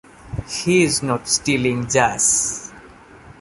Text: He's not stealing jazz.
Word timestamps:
He's 0.47 1.03
not 1.03 1.27
stealing 1.27 1.87
jazz. 1.87 2.73